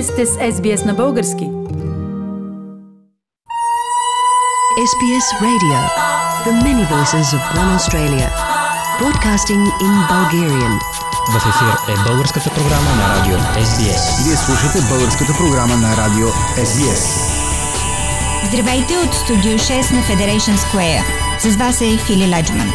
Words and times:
Вие 0.00 0.06
сте 0.06 0.26
с 0.26 0.30
SBS 0.30 0.84
на 0.86 0.94
български. 0.94 1.44
SBS 4.90 5.26
Radio. 5.46 5.78
The 6.46 6.52
many 6.66 6.84
voices 6.94 7.26
of 7.36 7.42
one 7.60 7.70
Australia. 7.78 8.28
Broadcasting 9.00 9.64
in 9.86 9.94
Bulgarian. 10.12 10.74
В 11.32 11.36
ефир 11.36 11.92
е 11.94 12.08
българската 12.08 12.50
програма 12.50 12.90
на 12.96 13.16
радио 13.16 13.36
SBS. 13.38 14.24
Вие 14.24 14.36
слушате 14.36 14.78
българската 14.88 15.32
програма 15.32 15.76
на 15.76 15.96
радио 15.96 16.28
SBS. 16.56 17.02
Здравейте 18.48 18.94
от 18.96 19.14
студио 19.14 19.52
6 19.52 19.92
на 19.92 20.02
Federation 20.02 20.56
Square. 20.56 21.02
С 21.38 21.56
вас 21.56 21.80
е 21.80 21.98
Фили 22.06 22.26
Ладжман. 22.30 22.72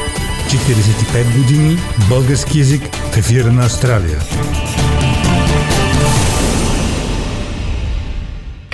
45 0.47 1.37
години 1.37 1.77
български 2.09 2.59
язик 2.59 2.95
в 2.95 3.17
ефира 3.17 3.51
на 3.51 3.65
Австралия. 3.65 4.19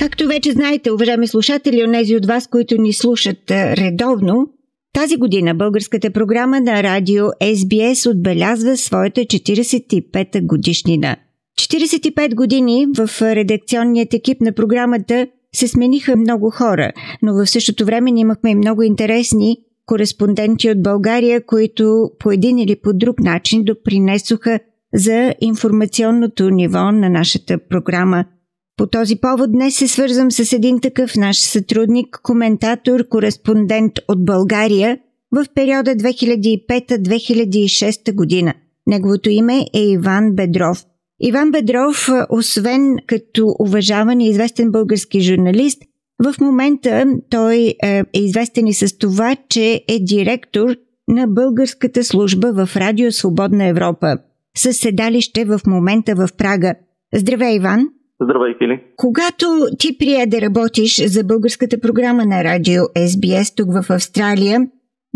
Както 0.01 0.27
вече 0.27 0.51
знаете, 0.51 0.91
уважаеми 0.91 1.27
слушатели, 1.27 1.83
онези 1.83 2.15
от 2.15 2.25
вас, 2.25 2.47
които 2.47 2.81
ни 2.81 2.93
слушат 2.93 3.51
редовно, 3.51 4.47
тази 4.93 5.17
година 5.17 5.55
българската 5.55 6.11
програма 6.11 6.59
на 6.59 6.83
радио 6.83 7.25
SBS 7.25 8.11
отбелязва 8.11 8.77
своята 8.77 9.21
45-та 9.21 10.41
годишнина. 10.41 11.15
45 11.59 12.35
години 12.35 12.87
в 12.97 13.21
редакционният 13.21 14.13
екип 14.13 14.41
на 14.41 14.51
програмата 14.51 15.27
се 15.55 15.67
смениха 15.67 16.15
много 16.15 16.49
хора, 16.49 16.91
но 17.21 17.33
в 17.33 17.47
същото 17.47 17.85
време 17.85 18.11
имахме 18.15 18.52
и 18.52 18.55
много 18.55 18.81
интересни 18.81 19.57
кореспонденти 19.85 20.69
от 20.69 20.83
България, 20.83 21.45
които 21.45 22.11
по 22.19 22.31
един 22.31 22.59
или 22.59 22.75
по 22.75 22.93
друг 22.93 23.19
начин 23.19 23.63
допринесоха 23.63 24.59
за 24.93 25.33
информационното 25.41 26.49
ниво 26.49 26.91
на 26.91 27.09
нашата 27.09 27.57
програма– 27.69 28.25
по 28.81 28.87
този 28.87 29.15
повод 29.15 29.51
днес 29.51 29.75
се 29.75 29.87
свързвам 29.87 30.31
с 30.31 30.53
един 30.53 30.79
такъв 30.79 31.15
наш 31.15 31.39
сътрудник, 31.39 32.19
коментатор, 32.23 33.07
кореспондент 33.07 33.93
от 34.07 34.25
България 34.25 34.97
в 35.31 35.45
периода 35.55 35.95
2005-2006 35.95 38.15
година. 38.15 38.53
Неговото 38.87 39.29
име 39.29 39.65
е 39.73 39.79
Иван 39.79 40.35
Бедров. 40.35 40.85
Иван 41.19 41.52
Бедров, 41.52 42.09
освен 42.29 42.95
като 43.07 43.55
уважаван 43.59 44.21
и 44.21 44.29
известен 44.29 44.71
български 44.71 45.21
журналист, 45.21 45.83
в 46.23 46.35
момента 46.41 47.05
той 47.29 47.75
е 47.83 48.03
известен 48.13 48.67
и 48.67 48.73
с 48.73 48.97
това, 48.97 49.35
че 49.49 49.83
е 49.87 49.99
директор 49.99 50.75
на 51.07 51.27
българската 51.27 52.03
служба 52.03 52.53
в 52.53 52.69
Радио 52.75 53.11
Свободна 53.11 53.65
Европа, 53.65 54.17
със 54.57 54.77
седалище 54.77 55.45
в 55.45 55.61
момента 55.67 56.15
в 56.15 56.29
Прага. 56.37 56.73
Здравей, 57.13 57.55
Иван! 57.55 57.87
Здравей, 58.22 58.53
Фили. 58.58 58.83
Когато 58.95 59.45
ти 59.80 59.97
прие 59.97 60.25
да 60.25 60.41
работиш 60.41 61.05
за 61.05 61.23
българската 61.23 61.80
програма 61.80 62.25
на 62.25 62.44
радио 62.44 62.81
SBS 62.83 63.55
тук 63.55 63.73
в 63.73 63.89
Австралия, 63.89 64.67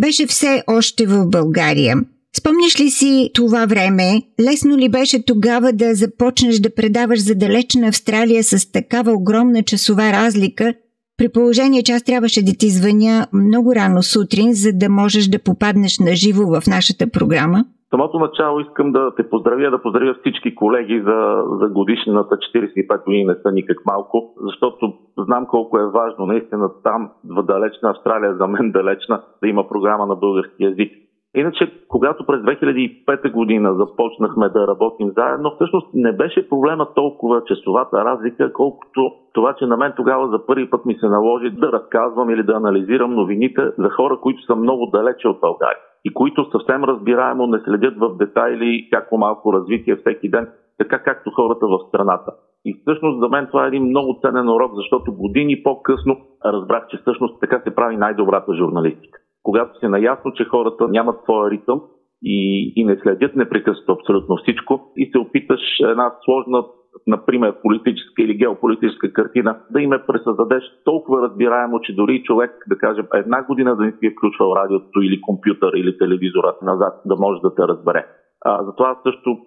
беше 0.02 0.28
все 0.28 0.64
още 0.68 1.06
в 1.06 1.26
България. 1.26 1.96
Спомняш 2.38 2.80
ли 2.80 2.90
си 2.90 3.32
това 3.34 3.66
време? 3.66 4.22
Лесно 4.42 4.78
ли 4.78 4.90
беше 4.90 5.26
тогава 5.26 5.74
да 5.74 5.96
започнеш 5.96 6.60
да 6.60 6.76
предаваш 6.76 7.20
за 7.20 7.36
далечна 7.36 7.88
Австралия 7.88 8.44
с 8.44 8.72
такава 8.72 9.14
огромна 9.14 9.64
часова 9.64 10.12
разлика, 10.12 10.74
при 11.18 11.30
положение, 11.30 11.84
че 11.84 11.92
аз 11.92 12.04
трябваше 12.04 12.42
да 12.42 12.54
ти 12.54 12.70
звъня 12.70 13.28
много 13.34 13.76
рано 13.76 14.04
сутрин, 14.04 14.54
за 14.54 14.74
да 14.74 14.90
можеш 14.90 15.28
да 15.28 15.40
попаднеш 15.40 16.00
на 16.00 16.16
живо 16.16 16.46
в 16.46 16.68
нашата 16.68 17.08
програма? 17.08 17.66
Самото 17.96 18.20
начало 18.20 18.60
искам 18.60 18.92
да 18.92 19.16
те 19.16 19.30
поздравя, 19.30 19.72
да 19.72 19.82
поздравя 19.82 20.16
всички 20.20 20.56
колеги 20.56 21.04
за, 21.06 21.44
за 21.62 21.68
годишната 21.70 22.36
45 22.36 23.04
години 23.04 23.26
не 23.26 23.36
са 23.36 23.52
никак 23.52 23.78
малко, 23.86 24.34
защото 24.42 24.94
знам 25.18 25.46
колко 25.46 25.80
е 25.80 25.92
важно 25.92 26.26
наистина 26.26 26.70
там, 26.84 27.10
в 27.30 27.44
далечна 27.44 27.90
Австралия, 27.90 28.36
за 28.36 28.48
мен 28.48 28.72
далечна, 28.72 29.22
да 29.44 29.50
има 29.50 29.68
програма 29.68 30.06
на 30.06 30.16
български 30.16 30.64
язик. 30.64 30.92
Иначе, 31.36 31.72
когато 31.88 32.26
през 32.26 32.42
2005 32.42 33.32
година 33.32 33.76
започнахме 33.76 34.50
да 34.50 34.68
работим 34.68 35.12
заедно, 35.18 35.52
всъщност 35.56 35.88
не 35.94 36.12
беше 36.12 36.50
проблема 36.50 36.88
толкова 36.96 37.44
часовата 37.44 38.06
разлика, 38.06 38.54
колкото 38.54 39.12
това, 39.34 39.54
че 39.54 39.66
на 39.66 39.78
мен 39.78 39.94
тогава 39.96 40.28
за 40.28 40.46
първи 40.46 40.70
път 40.70 40.86
ми 40.86 40.96
се 40.96 41.08
наложи 41.08 41.50
да 41.50 41.72
разказвам 41.72 42.30
или 42.30 42.44
да 42.44 42.54
анализирам 42.54 43.16
новините 43.16 43.62
за 43.78 43.90
хора, 43.90 44.18
които 44.22 44.42
са 44.42 44.56
много 44.56 44.86
далече 44.86 45.28
от 45.28 45.40
България 45.40 45.78
и 46.06 46.14
които 46.14 46.52
съвсем 46.52 46.84
разбираемо 46.84 47.48
не 47.48 47.60
следят 47.60 47.94
в 47.98 48.18
детайли 48.18 48.88
какво 48.92 49.18
малко 49.18 49.54
развитие 49.54 49.96
всеки 49.96 50.30
ден, 50.30 50.50
така 50.78 51.04
както 51.04 51.32
хората 51.32 51.68
в 51.68 51.88
страната. 51.88 52.32
И 52.66 52.78
всъщност 52.82 53.20
за 53.20 53.30
мен 53.30 53.48
това 53.48 53.66
е 53.66 53.68
един 53.68 53.84
много 53.84 54.20
ценен 54.22 54.50
урок, 54.50 54.72
защото 54.76 55.14
години 55.14 55.64
по-късно 55.64 56.18
разбрах, 56.46 56.88
че 56.88 56.98
всъщност 56.98 57.40
така 57.40 57.62
се 57.64 57.76
прави 57.76 57.98
най-добрата 57.98 58.54
журналистика. 58.54 59.20
Когато 59.44 59.80
си 59.80 59.88
наясно, 59.88 60.32
че 60.34 60.46
хората 60.46 60.88
нямат 60.88 61.24
своя 61.24 61.52
ритъм 61.52 61.82
и, 62.24 62.74
и 62.76 62.86
не 62.86 63.00
следят 63.04 63.36
непрекъснато 63.36 63.92
абсолютно 63.92 64.38
всичко 64.38 64.92
и 64.98 65.10
се 65.12 65.18
опиташ 65.18 65.62
една 65.80 66.12
сложна 66.26 66.64
например, 67.08 67.62
политическа 67.62 68.22
или 68.22 68.38
геополитическа 68.38 69.14
картина, 69.14 69.60
да 69.72 69.82
им 69.82 69.94
е 69.94 70.06
пресъздадеш 70.08 70.64
толкова 70.86 71.22
разбираемо, 71.22 71.82
че 71.82 71.96
дори 71.96 72.24
човек, 72.24 72.52
да 72.68 72.78
кажем, 72.78 73.06
една 73.14 73.44
година 73.44 73.76
да 73.76 73.84
не 73.84 73.92
си 73.92 74.06
е 74.06 74.12
включвал 74.12 74.56
радиото 74.56 75.02
или 75.02 75.22
компютър 75.22 75.72
или 75.76 75.98
телевизора 75.98 76.56
назад, 76.62 77.02
да 77.06 77.16
може 77.16 77.42
да 77.42 77.56
те 77.56 77.62
разбере. 77.62 78.06
А, 78.42 78.64
затова 78.64 79.00
също 79.04 79.38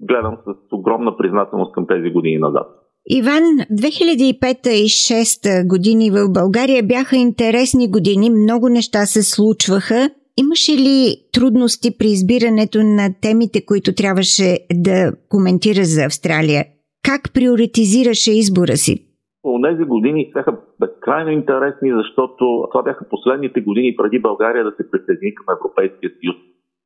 гледам 0.00 0.36
с 0.46 0.72
огромна 0.72 1.16
признателност 1.16 1.72
към 1.72 1.86
тези 1.86 2.10
години 2.10 2.38
назад. 2.38 2.66
Иван, 3.10 3.42
2005 3.72 4.68
и 4.68 4.88
2006 4.88 5.66
години 5.68 6.10
в 6.10 6.32
България 6.32 6.82
бяха 6.82 7.16
интересни 7.16 7.90
години, 7.90 8.30
много 8.30 8.68
неща 8.68 9.06
се 9.06 9.22
случваха. 9.22 10.10
Имаше 10.36 10.72
ли 10.72 11.16
трудности 11.32 11.98
при 11.98 12.06
избирането 12.06 12.78
на 12.82 13.08
темите, 13.22 13.64
които 13.66 13.94
трябваше 13.94 14.58
да 14.72 15.12
коментира 15.28 15.84
за 15.84 16.04
Австралия? 16.04 16.64
Как 17.02 17.22
приоритизираше 17.34 18.32
избора 18.32 18.76
си? 18.76 19.04
Онези 19.44 19.84
години 19.84 20.30
бяха 20.34 20.58
безкрайно 20.80 21.30
интересни, 21.30 21.92
защото 21.92 22.68
това 22.70 22.82
бяха 22.82 23.08
последните 23.08 23.60
години 23.60 23.96
преди 23.96 24.18
България 24.18 24.64
да 24.64 24.70
се 24.70 24.90
присъедини 24.90 25.34
към 25.34 25.46
Европейския 25.56 26.10
съюз. 26.20 26.36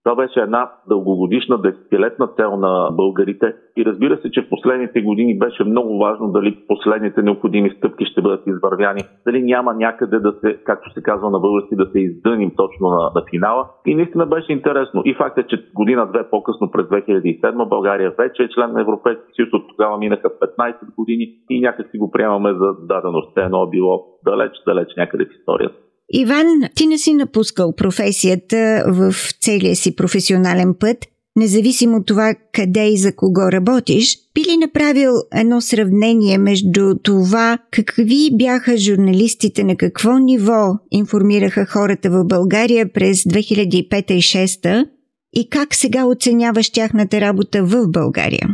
Това 0.04 0.16
беше 0.16 0.40
една 0.40 0.70
дългогодишна, 0.88 1.58
десетилетна 1.58 2.26
цел 2.26 2.56
на 2.56 2.90
българите 2.92 3.54
и 3.76 3.84
разбира 3.84 4.16
се, 4.16 4.30
че 4.30 4.42
в 4.42 4.48
последните 4.48 5.02
години 5.02 5.38
беше 5.38 5.64
много 5.64 5.98
важно 5.98 6.32
дали 6.32 6.58
последните 6.68 7.22
необходими 7.22 7.70
стъпки 7.70 8.04
ще 8.04 8.22
бъдат 8.22 8.46
извървяни, 8.46 9.00
дали 9.26 9.42
няма 9.42 9.74
някъде 9.74 10.18
да 10.18 10.32
се, 10.32 10.58
както 10.64 10.92
се 10.92 11.02
казва 11.02 11.30
на 11.30 11.38
български, 11.38 11.76
да 11.76 11.86
се 11.92 11.98
издъним 11.98 12.52
точно 12.56 12.88
на, 12.88 13.10
на 13.14 13.22
финала. 13.30 13.66
И 13.86 13.94
наистина 13.94 14.26
беше 14.26 14.52
интересно. 14.52 15.02
И 15.04 15.14
факт 15.14 15.38
е, 15.38 15.46
че 15.46 15.64
година-две 15.74 16.30
по-късно 16.30 16.70
през 16.70 16.86
2007 16.86 17.68
България 17.68 18.12
вече 18.18 18.42
е 18.42 18.48
член 18.48 18.72
на 18.72 18.80
Европейския 18.80 19.34
съюз, 19.36 19.52
от 19.52 19.68
тогава 19.68 19.98
минаха 19.98 20.28
15 20.28 20.94
години 20.98 21.28
и 21.50 21.60
някак 21.60 21.90
си 21.90 21.98
го 21.98 22.10
приемаме 22.10 22.52
за 22.52 22.74
даденост. 22.82 23.36
Едно 23.36 23.66
било 23.66 24.04
далеч, 24.24 24.52
далеч 24.66 24.88
някъде 24.96 25.24
в 25.24 25.38
историята. 25.38 25.81
Иван, 26.14 26.46
ти 26.74 26.86
не 26.86 26.98
си 26.98 27.14
напускал 27.14 27.74
професията 27.76 28.84
в 28.88 29.12
целия 29.40 29.76
си 29.76 29.96
професионален 29.96 30.74
път, 30.80 30.96
независимо 31.36 31.96
от 31.96 32.06
това 32.06 32.34
къде 32.52 32.88
и 32.88 32.96
за 32.96 33.16
кого 33.16 33.52
работиш. 33.52 34.16
Би 34.34 34.40
ли 34.40 34.56
направил 34.56 35.10
едно 35.40 35.60
сравнение 35.60 36.38
между 36.38 36.94
това 37.04 37.58
какви 37.70 38.30
бяха 38.36 38.76
журналистите, 38.76 39.64
на 39.64 39.76
какво 39.76 40.18
ниво 40.18 40.62
информираха 40.90 41.66
хората 41.66 42.10
в 42.10 42.24
България 42.24 42.92
през 42.92 43.24
2005 43.24 44.12
и 44.12 44.20
2006 44.20 44.88
и 45.32 45.48
как 45.50 45.74
сега 45.74 46.06
оценяваш 46.06 46.72
тяхната 46.72 47.20
работа 47.20 47.58
в 47.62 47.90
България? 47.90 48.48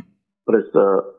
През 0.47 0.65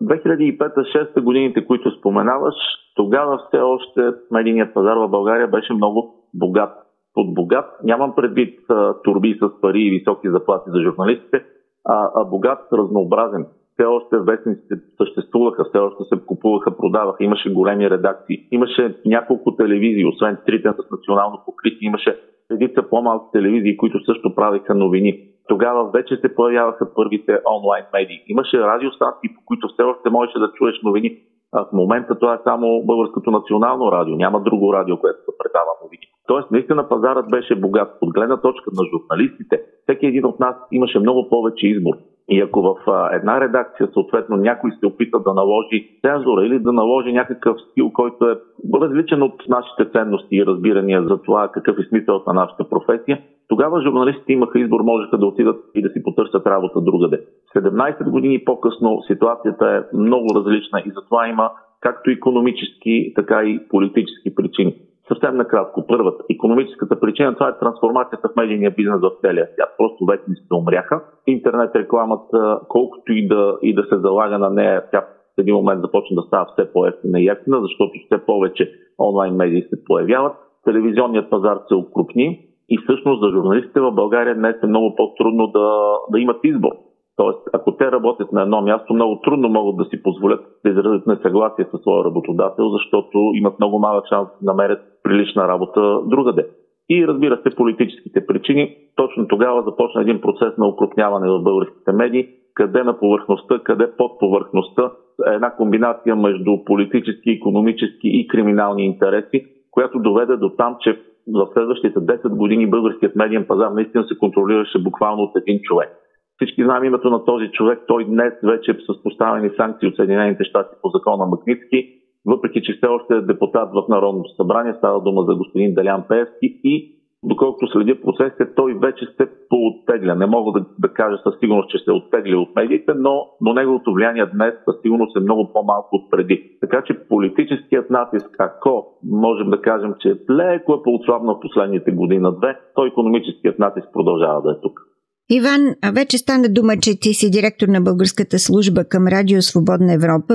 2005-2006 0.04 1.22
годините, 1.22 1.66
които 1.66 1.92
споменаваш, 2.00 2.56
тогава 2.96 3.40
все 3.48 3.58
още 3.58 4.02
медийният 4.32 4.74
пазар 4.74 4.96
в 4.96 5.10
България 5.10 5.48
беше 5.48 5.74
много 5.74 6.19
богат. 6.34 6.74
Под 7.14 7.34
богат 7.34 7.66
нямам 7.84 8.16
предвид 8.16 8.60
а, 8.70 9.02
турби 9.02 9.40
с 9.42 9.62
пари 9.62 9.82
и 9.82 9.90
високи 9.90 10.30
заплати 10.30 10.70
за 10.70 10.82
журналистите, 10.82 11.44
а, 11.86 12.10
а 12.16 12.26
богат 12.26 12.60
разнообразен. 12.74 13.46
Все 13.74 13.86
още 13.86 14.18
вестниците 14.18 14.76
съществуваха, 14.98 15.64
все 15.64 15.78
още 15.78 16.04
се 16.04 16.26
купуваха, 16.26 16.78
продаваха, 16.78 17.24
имаше 17.24 17.54
големи 17.54 17.90
редакции, 17.90 18.48
имаше 18.52 18.96
няколко 19.06 19.56
телевизии, 19.56 20.06
освен 20.06 20.38
трите 20.46 20.70
с 20.70 20.92
национално 20.92 21.42
покритие, 21.46 21.88
имаше 21.88 22.20
редица 22.52 22.90
по-малки 22.90 23.26
телевизии, 23.32 23.78
които 23.78 24.06
също 24.06 24.36
правиха 24.36 24.76
новини. 24.76 25.30
Тогава 25.48 25.90
вече 25.92 26.18
се 26.18 26.36
появяваха 26.36 26.94
първите 26.94 27.40
онлайн 27.58 27.86
медии. 27.94 28.24
Имаше 28.28 28.60
радиостанции, 28.60 29.30
по 29.36 29.42
които 29.46 29.68
все 29.68 29.84
още 29.84 30.10
можеше 30.10 30.40
да 30.40 30.52
чуеш 30.52 30.82
новини. 30.84 31.18
А 31.52 31.66
в 31.66 31.74
момента 31.74 32.20
това 32.20 32.34
е 32.34 32.44
само 32.44 32.84
Българското 32.86 33.32
национално 33.32 33.92
радио. 33.92 34.16
Няма 34.16 34.42
друго 34.42 34.74
радио, 34.74 34.98
което 34.98 35.20
да 35.28 35.38
предава 35.38 35.72
новини. 35.84 35.99
Тоест, 36.30 36.52
наистина 36.52 36.90
пазарът 36.90 37.30
беше 37.30 37.56
богат. 37.56 37.98
От 38.02 38.14
гледна 38.14 38.38
точка 38.38 38.72
на 38.74 38.84
журналистите, 38.92 39.62
всеки 39.84 40.06
един 40.06 40.26
от 40.26 40.40
нас 40.40 40.56
имаше 40.72 41.00
много 41.00 41.30
повече 41.30 41.68
избор. 41.68 41.94
И 42.30 42.42
ако 42.42 42.62
в 42.62 42.76
една 43.12 43.42
редакция 43.42 43.90
съответно 43.94 44.38
някой 44.38 44.72
се 44.80 44.86
опита 44.86 45.20
да 45.20 45.34
наложи 45.34 46.00
цензура 46.02 46.46
или 46.46 46.60
да 46.60 46.72
наложи 46.74 47.12
някакъв 47.12 47.58
стил, 47.62 47.92
който 47.94 48.30
е 48.30 48.40
различен 48.82 49.24
от 49.24 49.34
нашите 49.48 49.92
ценности 49.92 50.36
и 50.36 50.46
разбирания 50.46 51.04
за 51.04 51.22
това 51.22 51.50
какъв 51.54 51.78
е 51.80 51.88
смисълът 51.90 52.28
на 52.28 52.34
нашата 52.34 52.70
професия, 52.70 53.22
тогава 53.48 53.82
журналистите 53.82 54.34
имаха 54.34 54.60
избор, 54.60 54.82
можеха 54.82 55.18
да 55.18 55.26
отидат 55.26 55.66
и 55.76 55.82
да 55.82 55.90
си 55.90 56.04
потърсят 56.04 56.48
работа 56.48 56.82
другаде. 56.82 57.20
17 57.56 58.10
години 58.10 58.44
по-късно 58.46 59.02
ситуацията 59.08 59.68
е 59.68 59.98
много 59.98 60.36
различна 60.36 60.80
и 60.86 60.92
затова 60.96 61.28
има 61.28 61.52
както 61.82 62.10
економически, 62.10 63.14
така 63.16 63.44
и 63.44 63.68
политически 63.70 64.36
причини. 64.36 64.76
Съвсем 65.10 65.38
накратко. 65.38 65.88
Първата, 65.88 66.24
економическата 66.30 67.00
причина, 67.00 67.34
това 67.34 67.50
е 67.50 67.60
трансформацията 67.60 68.30
в 68.30 68.36
медийния 68.36 68.72
бизнес 68.72 69.02
в 69.02 69.12
целия 69.22 69.48
свят. 69.54 69.70
Просто 69.78 70.06
се 70.48 70.54
умряха. 70.54 71.02
Интернет 71.28 71.76
рекламата, 71.76 72.60
колкото 72.68 73.14
и 73.14 73.28
да, 73.28 73.58
и 73.62 73.76
да 73.76 73.84
се 73.84 73.98
залага 73.98 74.38
на 74.38 74.50
нея, 74.50 74.84
тя 74.92 75.02
в 75.02 75.42
един 75.42 75.56
момент 75.56 75.82
започна 75.82 76.16
да 76.16 76.22
става 76.22 76.46
все 76.54 76.74
по-ефтина 76.74 77.20
и 77.20 77.28
ефтина, 77.28 77.62
защото 77.62 77.92
все 78.06 78.26
повече 78.26 78.72
онлайн 79.00 79.36
медии 79.36 79.62
се 79.62 79.84
появяват. 79.84 80.34
Телевизионният 80.66 81.30
пазар 81.30 81.58
се 81.68 81.76
укрупни 81.76 82.46
и 82.70 82.78
всъщност 82.78 83.22
за 83.22 83.30
журналистите 83.30 83.80
в 83.80 83.92
България 83.92 84.36
днес 84.36 84.56
е 84.64 84.68
много 84.68 84.96
по-трудно 84.96 85.48
да, 85.48 85.96
да 86.12 86.20
имат 86.20 86.40
избор. 86.44 86.72
Тоест, 87.20 87.40
ако 87.54 87.72
те 87.72 87.92
работят 87.92 88.32
на 88.32 88.42
едно 88.42 88.62
място, 88.62 88.94
много 88.94 89.22
трудно 89.22 89.50
могат 89.50 89.78
да 89.78 89.86
си 89.86 90.04
позволят 90.04 90.46
да 90.66 90.72
изразят 90.72 91.08
несъгласие 91.08 91.66
с 91.66 91.78
своя 91.82 92.06
работодател, 92.06 92.70
защото 92.70 93.18
имат 93.34 93.60
много 93.60 93.80
малък 93.80 94.06
шанс 94.10 94.28
да 94.42 94.52
намерят 94.52 94.80
прилична 95.04 95.48
работа 95.48 96.00
другаде. 96.06 96.48
И 96.90 97.08
разбира 97.08 97.38
се, 97.38 97.56
политическите 97.56 98.26
причини. 98.26 98.76
Точно 98.96 99.28
тогава 99.28 99.62
започна 99.62 100.02
един 100.02 100.22
процес 100.22 100.58
на 100.58 100.68
укрупняване 100.68 101.30
в 101.30 101.44
българските 101.44 101.92
медии, 101.92 102.28
къде 102.54 102.84
на 102.84 103.00
повърхността, 103.00 103.60
къде 103.64 103.92
под 103.98 104.20
повърхността 104.20 104.92
една 105.28 105.56
комбинация 105.56 106.16
между 106.16 106.64
политически, 106.66 107.32
економически 107.32 108.08
и 108.08 108.28
криминални 108.28 108.86
интереси, 108.86 109.46
която 109.72 110.00
доведе 110.00 110.38
до 110.38 110.50
там, 110.50 110.76
че 110.80 111.00
в 111.28 111.48
следващите 111.54 112.00
10 112.00 112.30
години 112.30 112.70
българският 112.70 113.16
медиен 113.16 113.46
пазар 113.48 113.72
наистина 113.72 114.04
се 114.04 114.18
контролираше 114.18 114.84
буквално 114.84 115.24
от 115.24 115.32
един 115.36 115.60
човек. 115.64 115.99
Всички 116.42 116.64
знаем 116.64 116.84
името 116.84 117.10
на 117.10 117.26
този 117.26 117.52
човек. 117.52 117.80
Той 117.88 118.06
днес 118.06 118.34
вече 118.44 118.72
е 118.72 118.74
с 118.74 119.04
поставени 119.04 119.50
санкции 119.58 119.88
от 119.88 119.96
Съединените 119.96 120.44
щати 120.44 120.76
по 120.82 120.90
закона 120.90 121.26
Магницки, 121.26 121.90
въпреки 122.26 122.62
че 122.62 122.74
все 122.74 122.88
още 122.88 123.16
е 123.16 123.22
депутат 123.22 123.70
в 123.74 123.90
Народното 123.90 124.30
събрание. 124.36 124.74
Става 124.78 125.02
дума 125.02 125.24
за 125.24 125.36
господин 125.36 125.74
Делян 125.74 126.04
Пеевски 126.08 126.60
и 126.64 126.96
доколкото 127.24 127.68
следя 127.68 128.02
процесите, 128.02 128.56
той 128.56 128.74
вече 128.74 129.06
се 129.06 129.28
пооттегля. 129.50 130.16
Не 130.16 130.26
мога 130.26 130.60
да, 130.60 130.66
да 130.80 130.94
кажа 130.94 131.18
със 131.24 131.40
сигурност, 131.40 131.70
че 131.70 131.78
се 131.78 131.92
оттегля 131.92 132.38
от 132.38 132.56
медиите, 132.56 132.94
но, 132.96 133.28
но 133.42 133.54
неговото 133.54 133.94
влияние 133.94 134.26
днес 134.26 134.54
със 134.66 134.82
сигурност 134.82 135.18
е 135.18 135.20
много 135.20 135.54
по-малко 135.54 135.96
от 135.96 136.12
преди. 136.12 136.58
Така 136.62 136.84
че 136.86 137.08
политическият 137.10 137.90
натиск, 137.90 138.36
ако 138.40 138.88
можем 139.04 139.50
да 139.50 139.62
кажем, 139.62 139.94
че 140.00 140.16
леко 140.30 140.74
е 140.74 140.84
по-отслабнал 140.84 141.36
в 141.36 141.40
последните 141.40 141.92
година-две, 141.92 142.60
то 142.76 142.86
економическият 142.86 143.60
натиск 143.60 143.88
продължава 143.94 144.42
да 144.42 144.52
е 144.52 144.62
тук. 144.62 144.89
Иван, 145.38 145.64
вече 145.96 146.18
стана 146.18 146.48
дума, 146.58 146.74
че 146.84 147.00
ти 147.00 147.12
си 147.14 147.28
директор 147.38 147.68
на 147.68 147.82
българската 147.82 148.38
служба 148.40 148.82
към 148.94 149.04
Радио 149.16 149.42
Свободна 149.42 149.94
Европа. 150.00 150.34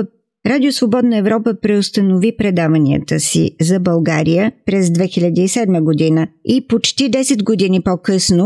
Радио 0.51 0.71
Свободна 0.71 1.15
Европа 1.23 1.49
преустанови 1.63 2.37
предаванията 2.41 3.15
си 3.27 3.43
за 3.69 3.77
България 3.89 4.45
през 4.67 4.83
2007 4.89 5.83
година 5.89 6.21
и 6.53 6.55
почти 6.71 7.03
10 7.03 7.45
години 7.51 7.79
по-късно 7.87 8.45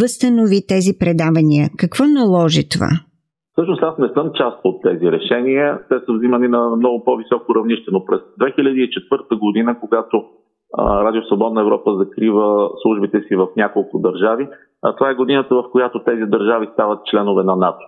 възстанови 0.00 0.58
тези 0.72 0.92
предавания. 1.02 1.64
Какво 1.82 2.04
наложи 2.18 2.62
това? 2.74 2.90
Всъщност 3.52 3.82
аз 3.82 3.94
не 3.98 4.08
съм 4.16 4.26
част 4.40 4.58
от 4.64 4.76
тези 4.88 5.06
решения. 5.16 5.66
Те 5.88 5.96
са 6.04 6.10
взимани 6.16 6.48
на 6.48 6.76
много 6.76 7.04
по-високо 7.04 7.54
равнище, 7.54 7.88
но 7.92 8.04
през 8.04 8.20
2004 8.40 9.38
година, 9.38 9.80
когато 9.80 10.16
Радио 10.78 11.22
Свободна 11.22 11.60
Европа 11.60 11.90
закрива 11.96 12.70
службите 12.82 13.18
си 13.28 13.36
в 13.36 13.48
няколко 13.56 13.98
държави, 13.98 14.48
това 14.92 15.10
е 15.10 15.14
годината, 15.14 15.54
в 15.54 15.70
която 15.72 16.04
тези 16.04 16.22
държави 16.22 16.68
стават 16.72 17.06
членове 17.06 17.44
на 17.44 17.56
НАТО. 17.56 17.86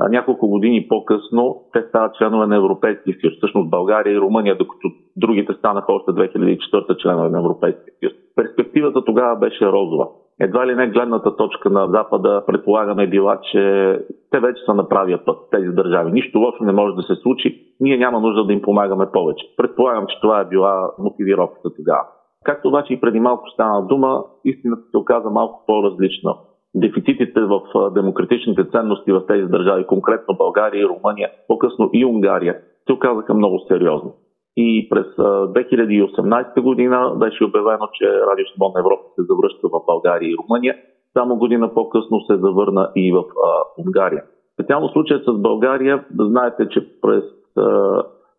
А 0.00 0.08
няколко 0.08 0.48
години 0.48 0.86
по-късно 0.88 1.62
те 1.72 1.82
стават 1.88 2.14
членове 2.14 2.46
на 2.46 2.56
Европейския 2.56 3.16
съюз. 3.20 3.34
Всъщност 3.36 3.70
България 3.70 4.14
и 4.14 4.20
Румъния, 4.20 4.58
докато 4.58 4.88
другите 5.16 5.52
станаха 5.52 5.92
още 5.92 6.10
2004 6.10 7.02
членове 7.02 7.28
на 7.28 7.38
Европейския 7.38 7.94
съюз. 8.00 8.12
Перспективата 8.36 9.04
тогава 9.04 9.36
беше 9.36 9.66
розова. 9.66 10.08
Едва 10.40 10.66
ли 10.66 10.74
не 10.74 10.86
гледната 10.86 11.36
точка 11.36 11.70
на 11.70 11.86
Запада, 11.86 12.42
предполагаме 12.46 13.06
била, 13.06 13.40
че 13.52 13.94
те 14.30 14.40
вече 14.40 14.62
са 14.66 14.74
на 14.74 14.88
правия 14.88 15.24
път, 15.24 15.38
тези 15.50 15.68
държави. 15.68 16.12
Нищо 16.12 16.38
лошо 16.38 16.64
не 16.64 16.72
може 16.72 16.94
да 16.94 17.02
се 17.02 17.14
случи, 17.14 17.74
ние 17.80 17.96
няма 17.96 18.20
нужда 18.20 18.44
да 18.44 18.52
им 18.52 18.62
помагаме 18.62 19.06
повече. 19.12 19.46
Предполагам, 19.56 20.06
че 20.06 20.20
това 20.20 20.40
е 20.40 20.44
била 20.44 20.90
мотивировката 20.98 21.68
тогава. 21.76 22.06
Както 22.48 22.68
обаче 22.68 22.92
и 22.92 23.00
преди 23.00 23.20
малко 23.20 23.50
стана 23.50 23.86
дума, 23.86 24.24
истината 24.44 24.82
се 24.90 24.96
оказа 24.96 25.30
малко 25.30 25.64
по-различна. 25.66 26.34
Дефицитите 26.74 27.40
в 27.40 27.60
демократичните 27.94 28.64
ценности 28.64 29.12
в 29.12 29.26
тези 29.28 29.46
държави, 29.46 29.86
конкретно 29.86 30.36
България 30.36 30.82
и 30.82 30.88
Румъния, 30.88 31.30
по-късно 31.48 31.90
и 31.92 32.04
Унгария, 32.04 32.56
се 32.86 32.92
оказаха 32.92 33.34
много 33.34 33.58
сериозни. 33.68 34.10
И 34.56 34.88
през 34.90 35.06
2018 35.06 36.60
година 36.60 37.12
беше 37.16 37.44
обявено, 37.44 37.88
че 37.92 38.04
Радио 38.06 38.46
Свободна 38.46 38.80
Европа 38.80 39.02
се 39.14 39.22
завръща 39.22 39.68
в 39.68 39.80
България 39.86 40.30
и 40.30 40.36
Румъния. 40.42 40.76
Само 41.12 41.36
година 41.36 41.74
по-късно 41.74 42.20
се 42.20 42.36
завърна 42.36 42.90
и 42.96 43.12
в 43.12 43.18
а, 43.18 43.82
Унгария. 43.86 44.22
Специално 44.54 44.88
случая 44.88 45.20
с 45.26 45.32
България, 45.32 46.04
знаете, 46.18 46.68
че 46.68 47.00
през 47.00 47.24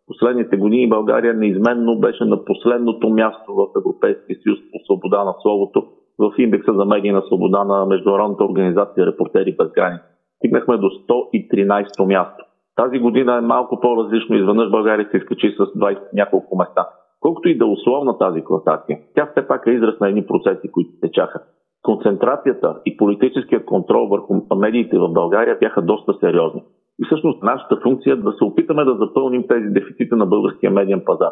последните 0.10 0.58
години 0.58 0.90
България 0.90 1.34
неизменно 1.34 2.00
беше 2.00 2.26
на 2.26 2.46
последното 2.46 3.10
място 3.10 3.54
в 3.56 3.68
Европейския 3.80 4.38
съюз 4.44 4.60
по 4.72 4.78
свобода 4.86 5.24
на 5.24 5.34
словото 5.42 5.86
в 6.20 6.34
индекса 6.38 6.74
за 6.74 6.86
медийна 6.86 7.22
свобода 7.28 7.64
на 7.64 7.86
Международната 7.86 8.44
организация 8.44 9.06
Репортери 9.06 9.56
без 9.58 9.72
граници. 9.72 10.04
Стигнахме 10.38 10.78
до 10.78 10.88
113 10.88 12.06
място. 12.06 12.46
Тази 12.76 13.00
година 13.00 13.38
е 13.38 13.42
малко 13.42 13.80
по-различно. 13.80 14.36
Изведнъж 14.36 14.70
България 14.70 15.08
се 15.12 15.18
изкачи 15.18 15.56
с 15.58 15.66
20 15.66 16.00
няколко 16.14 16.58
места. 16.58 16.88
Колкото 17.20 17.50
и 17.50 17.58
да 17.58 17.66
е 17.66 17.68
условна 17.68 18.18
тази 18.18 18.44
класация, 18.44 19.00
тя 19.16 19.28
все 19.32 19.48
пак 19.48 19.68
е 19.68 19.72
израз 19.72 20.00
на 20.00 20.10
едни 20.10 20.26
процеси, 20.26 20.72
които 20.72 20.90
течаха. 21.02 21.44
Концентрацията 21.84 22.82
и 22.86 22.98
политическият 22.98 23.66
контрол 23.66 24.08
върху 24.08 24.56
медиите 24.56 24.98
в 24.98 25.10
България 25.10 25.58
бяха 25.60 25.82
доста 25.82 26.14
сериозни. 26.14 26.64
И 27.02 27.06
всъщност 27.06 27.44
нашата 27.44 27.80
функция 27.84 28.14
е 28.14 28.16
да 28.16 28.32
се 28.32 28.44
опитаме 28.44 28.84
да 28.84 28.96
запълним 28.96 29.48
тези 29.48 29.66
дефицити 29.66 30.16
на 30.16 30.26
българския 30.26 30.72
медиен 30.72 31.02
пазар. 31.06 31.32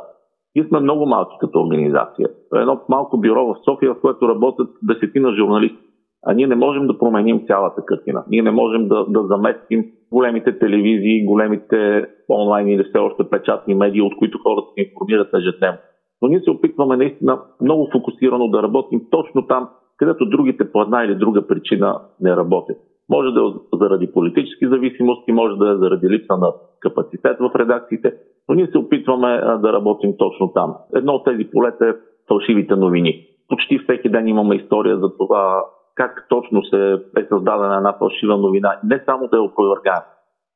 Ние 0.55 0.67
сме 0.67 0.79
много 0.79 1.05
малки 1.05 1.36
като 1.39 1.62
организация. 1.62 2.27
Едно 2.55 2.81
малко 2.89 3.17
бюро 3.17 3.45
в 3.45 3.55
София, 3.65 3.93
в 3.93 4.01
което 4.01 4.29
работят 4.29 4.69
десетина 4.83 5.36
журналисти. 5.36 5.88
А 6.25 6.33
ние 6.33 6.47
не 6.47 6.55
можем 6.55 6.88
да 6.88 7.00
променим 7.00 7.45
цялата 7.47 7.86
картина. 7.86 8.24
Ние 8.29 8.41
не 8.41 8.51
можем 8.51 8.88
да, 8.88 9.05
да 9.05 9.24
заместим 9.27 9.86
големите 10.12 10.59
телевизии, 10.59 11.25
големите 11.25 12.05
онлайн 12.29 12.67
или 12.67 12.83
все 12.83 12.97
още 12.97 13.29
печатни 13.29 13.75
медии, 13.75 14.01
от 14.01 14.17
които 14.17 14.39
хората 14.43 14.67
се 14.75 14.81
информират 14.81 15.33
ежедневно. 15.33 15.77
Но 16.21 16.27
ние 16.27 16.41
се 16.41 16.51
опитваме 16.51 16.97
наистина 16.97 17.41
много 17.62 17.89
фокусирано 17.91 18.47
да 18.47 18.63
работим 18.63 19.01
точно 19.12 19.47
там, 19.47 19.69
където 19.97 20.29
другите 20.29 20.71
по 20.71 20.81
една 20.81 21.03
или 21.03 21.15
друга 21.15 21.47
причина 21.47 22.01
не 22.21 22.36
работят. 22.36 22.77
Може 23.09 23.31
да 23.31 23.41
е 23.41 23.77
заради 23.77 24.11
политически 24.11 24.67
зависимости, 24.67 25.31
може 25.31 25.55
да 25.55 25.71
е 25.71 25.77
заради 25.77 26.09
липса 26.09 26.37
на 26.37 26.53
капацитет 26.79 27.37
в 27.39 27.51
редакциите, 27.55 28.13
но 28.49 28.55
ние 28.55 28.67
се 28.67 28.77
опитваме 28.77 29.41
да 29.61 29.73
работим 29.73 30.13
точно 30.17 30.51
там. 30.53 30.75
Едно 30.95 31.13
от 31.13 31.25
тези 31.25 31.43
полета 31.51 31.87
е 31.87 31.93
фалшивите 32.27 32.75
новини. 32.75 33.25
Почти 33.49 33.79
всеки 33.79 34.09
ден 34.09 34.27
имаме 34.27 34.55
история 34.55 34.97
за 34.97 35.17
това 35.17 35.65
как 35.95 36.25
точно 36.29 36.63
се 36.63 36.93
е 37.17 37.25
създадена 37.29 37.77
една 37.77 37.93
фалшива 37.99 38.37
новина. 38.37 38.79
Не 38.83 39.03
само 39.05 39.27
да 39.27 39.37
я 39.37 39.43
опровергаем, 39.43 40.03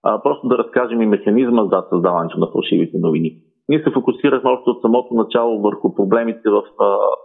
а 0.03 0.21
просто 0.21 0.47
да 0.47 0.57
разкажем 0.57 1.01
и 1.01 1.05
механизма 1.05 1.63
за 1.63 1.83
създаването 1.89 2.39
на 2.39 2.47
фалшивите 2.47 2.97
новини. 2.97 3.31
Ние 3.69 3.83
се 3.83 3.91
фокусирахме 3.91 4.49
още 4.49 4.69
от 4.69 4.81
самото 4.81 5.13
начало 5.13 5.61
върху 5.61 5.95
проблемите 5.95 6.49
в 6.49 6.63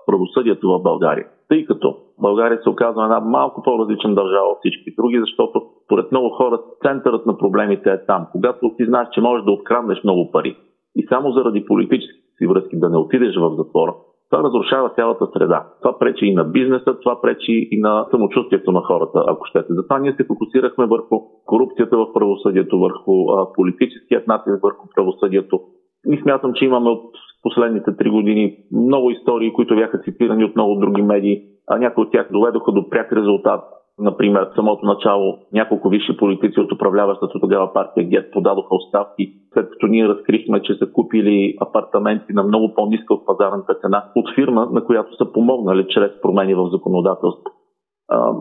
правосъдието 0.06 0.68
в 0.68 0.82
България. 0.82 1.26
Тъй 1.48 1.64
като 1.64 1.96
България 2.20 2.58
се 2.62 2.68
оказва 2.68 3.04
една 3.04 3.20
малко 3.20 3.62
по-различна 3.62 4.14
държава 4.14 4.46
от 4.46 4.58
всички 4.58 4.94
други, 4.98 5.20
защото 5.20 5.62
поред 5.88 6.12
много 6.12 6.30
хора 6.30 6.60
центърът 6.82 7.26
на 7.26 7.38
проблемите 7.38 7.90
е 7.90 8.04
там. 8.06 8.26
Когато 8.32 8.74
ти 8.76 8.84
знаеш, 8.84 9.08
че 9.12 9.20
можеш 9.20 9.44
да 9.44 9.52
откраднеш 9.52 10.04
много 10.04 10.30
пари 10.30 10.56
и 10.96 11.06
само 11.08 11.32
заради 11.32 11.64
политически 11.64 12.20
си 12.38 12.46
връзки 12.46 12.78
да 12.78 12.88
не 12.90 12.96
отидеш 12.96 13.36
в 13.36 13.56
затвора, 13.56 13.94
това 14.30 14.42
разрушава 14.42 14.90
цялата 14.96 15.26
среда. 15.32 15.66
Това 15.82 15.98
пречи 15.98 16.26
и 16.26 16.34
на 16.34 16.44
бизнеса, 16.44 16.98
това 17.00 17.20
пречи 17.20 17.68
и 17.70 17.80
на 17.80 18.06
самочувствието 18.10 18.72
на 18.72 18.80
хората, 18.80 19.24
ако 19.26 19.44
щете. 19.44 19.74
Затова 19.74 19.98
ние 19.98 20.12
се 20.12 20.24
фокусирахме 20.24 20.86
върху 20.86 21.16
корупцията 21.46 21.96
в 21.96 22.12
правосъдието, 22.12 22.78
върху 22.78 23.26
политическият 23.54 24.26
натиск 24.26 24.62
върху 24.62 24.88
правосъдието. 24.94 25.60
И 26.10 26.20
смятам, 26.22 26.52
че 26.54 26.64
имаме 26.64 26.90
от 26.90 27.04
последните 27.42 27.96
три 27.96 28.10
години 28.10 28.56
много 28.72 29.10
истории, 29.10 29.52
които 29.52 29.76
бяха 29.76 29.98
цитирани 29.98 30.44
от 30.44 30.56
много 30.56 30.74
други 30.74 31.02
медии, 31.02 31.42
а 31.68 31.78
някои 31.78 32.04
от 32.04 32.12
тях 32.12 32.28
доведоха 32.32 32.72
до 32.72 32.88
пряк 32.88 33.12
резултат. 33.12 33.64
Например, 33.98 34.48
в 34.50 34.54
самото 34.54 34.86
начало 34.86 35.38
няколко 35.52 35.88
висши 35.88 36.16
политици 36.16 36.60
от 36.60 36.72
управляващата 36.72 37.40
тогава 37.40 37.72
партия 37.72 38.08
ГЕТ 38.08 38.32
подадоха 38.32 38.74
оставки, 38.74 39.32
след 39.52 39.70
като 39.70 39.86
ние 39.86 40.08
разкрихме, 40.08 40.62
че 40.62 40.74
са 40.74 40.92
купили 40.92 41.56
апартаменти 41.60 42.32
на 42.32 42.42
много 42.42 42.74
по-ниска 42.74 43.14
от 43.14 43.26
пазарната 43.26 43.74
цена 43.74 44.04
от 44.16 44.34
фирма, 44.34 44.68
на 44.72 44.84
която 44.84 45.16
са 45.16 45.32
помогнали 45.32 45.86
чрез 45.88 46.10
промени 46.22 46.54
в 46.54 46.68
законодателство. 46.70 47.52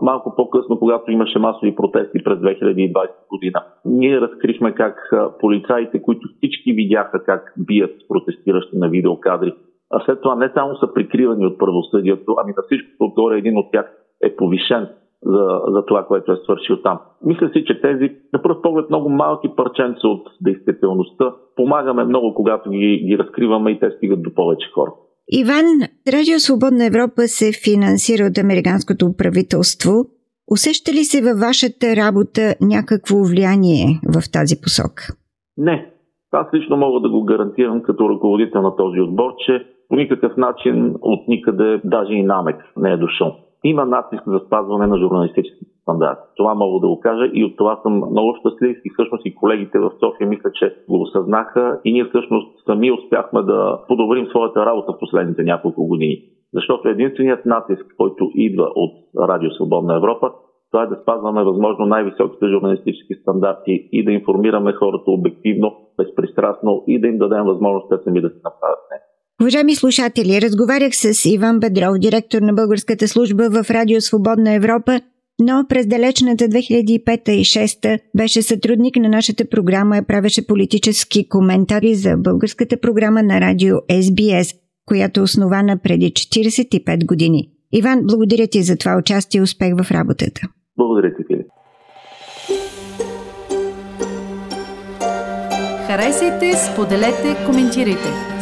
Малко 0.02 0.34
по-късно, 0.36 0.78
когато 0.78 1.10
имаше 1.10 1.38
масови 1.38 1.74
протести 1.76 2.24
през 2.24 2.38
2020 2.38 3.08
година, 3.30 3.64
ние 3.84 4.20
разкрихме 4.20 4.74
как 4.74 5.10
полицаите, 5.40 6.02
които 6.02 6.28
всички 6.36 6.72
видяха 6.72 7.24
как 7.24 7.54
бият 7.58 7.92
протестиращи 8.08 8.76
на 8.76 8.88
видеокадри, 8.88 9.54
а 9.90 10.04
след 10.04 10.20
това 10.22 10.34
не 10.34 10.50
само 10.54 10.76
са 10.76 10.92
прикривани 10.94 11.46
от 11.46 11.58
правосъдието, 11.58 12.34
ами 12.42 12.52
на 12.56 12.62
всичкото 12.66 13.04
отгоре 13.04 13.38
един 13.38 13.58
от 13.58 13.66
тях 13.72 13.86
е 14.22 14.36
повишен 14.36 14.88
за, 15.22 15.60
за 15.68 15.84
това, 15.86 16.04
което 16.04 16.32
е 16.32 16.36
свършил 16.36 16.82
там. 16.82 16.98
Мисля 17.24 17.50
си, 17.52 17.64
че 17.66 17.80
тези, 17.80 18.10
на 18.32 18.42
пръв 18.42 18.62
поглед, 18.62 18.90
много 18.90 19.08
малки 19.08 19.48
парченца 19.56 20.08
от 20.08 20.28
действителността 20.40 21.34
помагаме 21.56 22.04
много, 22.04 22.34
когато 22.34 22.70
ги, 22.70 23.04
ги 23.08 23.18
разкриваме 23.18 23.70
и 23.70 23.78
те 23.78 23.90
стигат 23.90 24.22
до 24.22 24.34
повече 24.34 24.70
хора. 24.74 24.92
Иван, 25.28 25.66
Радио 26.14 26.38
Свободна 26.38 26.86
Европа 26.86 27.22
се 27.22 27.48
финансира 27.64 28.24
от 28.26 28.38
американското 28.38 29.16
правителство. 29.18 29.92
Усеща 30.50 30.92
ли 30.92 31.04
се 31.04 31.22
във 31.22 31.36
вашата 31.48 31.86
работа 32.02 32.42
някакво 32.60 33.16
влияние 33.30 33.86
в 34.14 34.20
тази 34.32 34.56
посока? 34.62 35.02
Не. 35.56 35.92
Аз 36.32 36.46
лично 36.54 36.76
мога 36.76 37.00
да 37.00 37.10
го 37.10 37.24
гарантирам 37.24 37.82
като 37.82 38.08
ръководител 38.10 38.62
на 38.62 38.76
този 38.76 39.00
отбор, 39.00 39.30
че 39.46 39.75
по 39.88 39.96
никакъв 39.96 40.36
начин 40.36 40.94
от 41.00 41.28
никъде 41.28 41.80
даже 41.84 42.12
и 42.12 42.22
намек 42.22 42.72
не 42.76 42.92
е 42.92 42.96
дошъл 42.96 43.36
има 43.68 43.84
натиск 43.84 44.22
за 44.26 44.40
спазване 44.46 44.86
на 44.86 44.98
журналистическите 44.98 45.70
стандарти. 45.82 46.22
Това 46.36 46.54
мога 46.54 46.80
да 46.80 46.88
го 46.88 47.00
кажа 47.00 47.30
и 47.32 47.44
от 47.44 47.56
това 47.56 47.80
съм 47.82 47.94
много 47.96 48.36
щастлив 48.40 48.76
и 48.84 48.90
всъщност 48.90 49.26
и 49.26 49.34
колегите 49.34 49.78
в 49.78 49.90
София 50.00 50.28
мисля, 50.28 50.50
че 50.52 50.76
го 50.88 51.02
осъзнаха 51.02 51.80
и 51.84 51.92
ние 51.92 52.04
всъщност 52.04 52.64
сами 52.66 52.92
успяхме 52.92 53.42
да 53.42 53.80
подобрим 53.88 54.26
своята 54.26 54.66
работа 54.66 54.92
в 54.92 54.98
последните 54.98 55.42
няколко 55.42 55.86
години. 55.86 56.22
Защото 56.54 56.88
единственият 56.88 57.46
натиск, 57.46 57.86
който 57.96 58.30
идва 58.34 58.68
от 58.74 58.92
Радио 59.28 59.50
Свободна 59.50 59.96
Европа, 59.96 60.32
това 60.70 60.82
е 60.82 60.86
да 60.86 60.96
спазваме 61.02 61.44
възможно 61.44 61.86
най-високите 61.86 62.46
журналистически 62.46 63.14
стандарти 63.14 63.88
и 63.92 64.04
да 64.04 64.12
информираме 64.12 64.72
хората 64.72 65.10
обективно, 65.10 65.76
безпристрастно 65.98 66.84
и 66.86 67.00
да 67.00 67.08
им 67.08 67.18
дадем 67.18 67.44
възможност 67.44 67.88
те 67.88 67.96
сами 68.04 68.20
да 68.20 68.28
се 68.28 68.40
направят 68.44 68.80
нещо. 68.90 69.05
Уважаеми 69.42 69.74
слушатели, 69.74 70.40
разговарях 70.42 70.96
с 70.96 71.24
Иван 71.24 71.60
Бедров, 71.60 71.98
директор 71.98 72.42
на 72.42 72.52
българската 72.52 73.08
служба 73.08 73.50
в 73.50 73.70
Радио 73.70 74.00
Свободна 74.00 74.52
Европа, 74.52 75.00
но 75.40 75.64
през 75.68 75.86
далечната 75.86 76.44
2005 76.44 77.30
и 77.30 77.44
2006 77.44 77.98
беше 78.16 78.42
сътрудник 78.42 78.96
на 78.96 79.08
нашата 79.08 79.48
програма 79.48 79.96
и 79.96 80.02
правеше 80.02 80.46
политически 80.46 81.28
коментари 81.28 81.94
за 81.94 82.16
българската 82.16 82.80
програма 82.80 83.22
на 83.22 83.40
радио 83.40 83.76
SBS, 83.76 84.56
която 84.86 85.20
е 85.20 85.22
основана 85.22 85.78
преди 85.78 86.12
45 86.12 87.06
години. 87.06 87.48
Иван, 87.72 88.00
благодаря 88.02 88.46
ти 88.46 88.62
за 88.62 88.76
това 88.76 88.96
участие 88.98 89.38
и 89.38 89.42
успех 89.42 89.74
в 89.82 89.90
работата. 89.90 90.40
Благодаря 90.76 91.14
ти, 91.16 91.22
Филип. 91.26 91.46
Харесайте, 95.86 96.52
споделете, 96.56 97.36
коментирайте. 97.46 98.35